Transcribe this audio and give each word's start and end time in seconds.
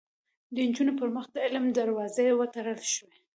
د 0.53 0.55
نجونو 0.67 0.91
پر 0.99 1.09
مخ 1.15 1.25
د 1.31 1.35
علم 1.45 1.65
دروازې 1.79 2.27
وتړل 2.39 2.81
شوې 2.93 3.17